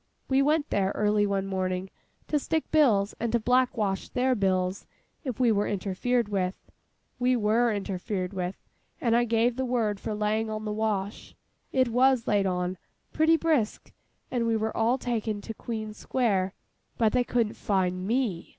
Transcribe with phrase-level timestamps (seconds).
[0.27, 1.91] We went there, early one morning,
[2.27, 4.87] to stick bills and to black wash their bills
[5.23, 6.55] if we were interfered with.
[7.19, 8.57] We were interfered with,
[8.99, 11.35] and I gave the word for laying on the wash.
[11.71, 16.55] It was laid on—pretty brisk—and we were all taken to Queen Square:
[16.97, 18.49] but they couldn't fine me.